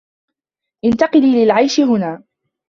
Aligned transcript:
انتقلي 0.85 1.43
للعيش 1.45 1.79
هنا. 1.79 2.23